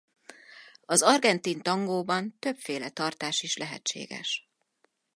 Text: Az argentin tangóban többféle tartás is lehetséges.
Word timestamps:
Az 0.85 1.01
argentin 1.01 1.61
tangóban 1.61 2.35
többféle 2.39 2.89
tartás 2.89 3.41
is 3.41 3.57
lehetséges. 3.57 4.49